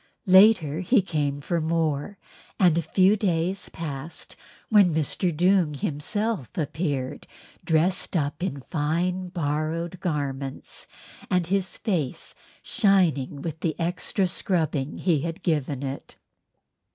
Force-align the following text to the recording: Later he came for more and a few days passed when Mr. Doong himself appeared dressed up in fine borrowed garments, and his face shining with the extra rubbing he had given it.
Later 0.25 0.79
he 0.79 1.03
came 1.03 1.41
for 1.41 1.61
more 1.61 2.17
and 2.59 2.75
a 2.75 2.81
few 2.81 3.15
days 3.15 3.69
passed 3.69 4.35
when 4.69 4.95
Mr. 4.95 5.31
Doong 5.31 5.75
himself 5.77 6.49
appeared 6.57 7.27
dressed 7.63 8.17
up 8.17 8.41
in 8.41 8.61
fine 8.61 9.27
borrowed 9.27 9.99
garments, 9.99 10.87
and 11.29 11.45
his 11.45 11.77
face 11.77 12.33
shining 12.63 13.43
with 13.43 13.59
the 13.59 13.79
extra 13.79 14.27
rubbing 14.49 14.97
he 14.97 15.19
had 15.21 15.43
given 15.43 15.83
it. 15.83 16.15